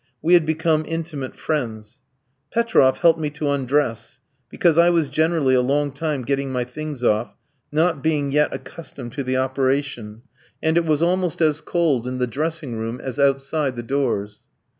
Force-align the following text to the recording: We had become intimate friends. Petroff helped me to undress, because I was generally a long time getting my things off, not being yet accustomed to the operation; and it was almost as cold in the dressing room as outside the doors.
We 0.19 0.33
had 0.33 0.47
become 0.47 0.83
intimate 0.87 1.35
friends. 1.35 2.01
Petroff 2.51 3.01
helped 3.01 3.19
me 3.19 3.29
to 3.29 3.51
undress, 3.51 4.17
because 4.49 4.75
I 4.75 4.89
was 4.89 5.09
generally 5.09 5.53
a 5.53 5.61
long 5.61 5.91
time 5.91 6.23
getting 6.23 6.51
my 6.51 6.63
things 6.63 7.03
off, 7.03 7.35
not 7.71 8.01
being 8.01 8.31
yet 8.31 8.51
accustomed 8.51 9.11
to 9.13 9.23
the 9.23 9.37
operation; 9.37 10.23
and 10.59 10.75
it 10.75 10.85
was 10.85 11.03
almost 11.03 11.39
as 11.39 11.61
cold 11.61 12.07
in 12.07 12.17
the 12.17 12.25
dressing 12.25 12.79
room 12.79 12.99
as 12.99 13.19
outside 13.19 13.75
the 13.75 13.83
doors. 13.83 14.39